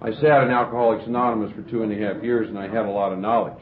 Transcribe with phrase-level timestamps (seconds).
[0.00, 2.90] I sat in Alcoholics Anonymous for two and a half years, and I had a
[2.90, 3.60] lot of knowledge.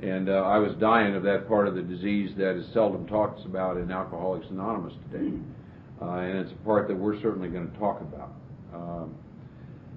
[0.00, 3.44] And uh, I was dying of that part of the disease that is seldom talked
[3.44, 5.36] about in Alcoholics Anonymous today.
[6.00, 8.30] Uh, and it's a part that we're certainly going to talk about.
[8.72, 9.16] Um,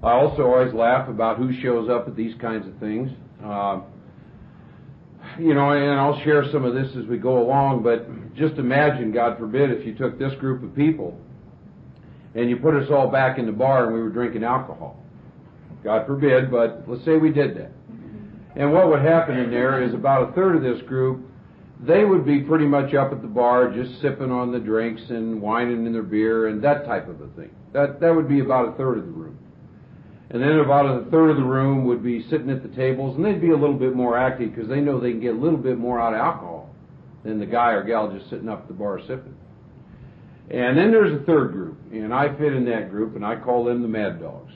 [0.02, 3.12] I also always laugh about who shows up at these kinds of things.
[3.46, 3.82] Uh,
[5.40, 9.12] you know, and I'll share some of this as we go along, but just imagine,
[9.12, 11.20] God forbid, if you took this group of people
[12.34, 14.98] and you put us all back in the bar and we were drinking alcohol.
[15.84, 17.72] God forbid, but let's say we did that.
[18.56, 21.26] And what would happen in there is about a third of this group,
[21.80, 25.42] they would be pretty much up at the bar just sipping on the drinks and
[25.42, 27.50] whining in their beer and that type of a thing.
[27.74, 29.38] That, that would be about a third of the room.
[30.30, 33.26] And then about a third of the room would be sitting at the tables and
[33.26, 35.58] they'd be a little bit more active because they know they can get a little
[35.58, 36.70] bit more out of alcohol
[37.24, 39.36] than the guy or gal just sitting up at the bar sipping.
[40.50, 43.64] And then there's a third group, and I fit in that group, and I call
[43.64, 44.52] them the mad dogs.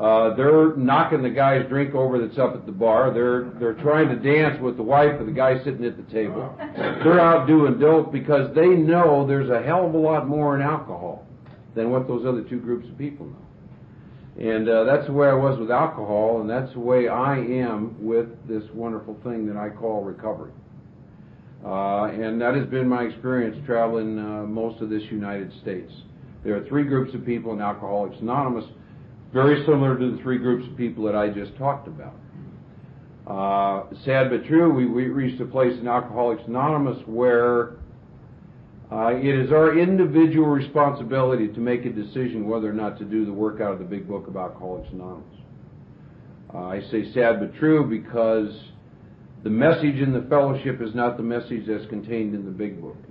[0.00, 3.12] Uh, they're knocking the guy's drink over that's up at the bar.
[3.12, 6.54] They're they're trying to dance with the wife of the guy sitting at the table.
[6.58, 10.62] They're out doing dope because they know there's a hell of a lot more in
[10.62, 11.26] alcohol
[11.74, 14.42] than what those other two groups of people know.
[14.42, 17.94] And uh, that's the way I was with alcohol, and that's the way I am
[18.02, 20.52] with this wonderful thing that I call recovery.
[21.62, 25.92] Uh, and that has been my experience traveling uh, most of this United States.
[26.42, 28.64] There are three groups of people in Alcoholics Anonymous
[29.32, 32.14] very similar to the three groups of people that I just talked about.
[33.26, 37.74] Uh, sad but true, we, we, reached a place in Alcoholics Anonymous where
[38.90, 43.24] uh, it is our individual responsibility to make a decision whether or not to do
[43.24, 45.24] the work out of the big book of Alcoholics Anonymous.
[46.52, 48.52] Uh, I say sad but true because
[49.44, 52.96] the message in the fellowship is not the message that's contained in the big book.